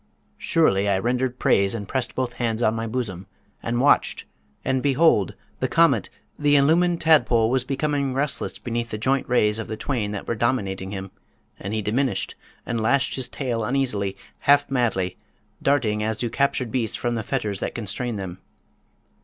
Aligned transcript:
Surely 0.39 0.89
I 0.89 0.97
rendered 0.97 1.37
praise, 1.37 1.75
and 1.75 1.87
pressed 1.87 2.15
both 2.15 2.33
hands 2.41 2.63
on 2.63 2.73
my 2.73 2.87
bosom, 2.87 3.27
and 3.61 3.79
watched, 3.79 4.25
and 4.65 4.81
behold! 4.81 5.35
the 5.59 5.67
comet, 5.67 6.09
the 6.39 6.55
illumined 6.55 6.99
tadpole, 6.99 7.51
was 7.51 7.63
becoming 7.63 8.15
restless 8.15 8.57
beneath 8.57 8.89
the 8.89 8.97
joint 8.97 9.29
rays 9.29 9.59
of 9.59 9.67
the 9.67 9.77
twain 9.77 10.09
that 10.09 10.27
were 10.27 10.33
dominating 10.33 10.89
him; 10.89 11.11
and 11.59 11.75
he 11.75 11.83
diminished, 11.83 12.33
and 12.65 12.81
lashed 12.81 13.13
his 13.13 13.29
tail 13.29 13.63
uneasily, 13.63 14.17
half 14.39 14.71
madly, 14.71 15.17
darting 15.61 16.01
as 16.01 16.17
do 16.17 16.31
captured 16.31 16.71
beasts 16.71 16.95
from 16.95 17.13
the 17.13 17.21
fetters 17.21 17.59
that 17.59 17.75
constrain 17.75 18.15
them. 18.15 18.39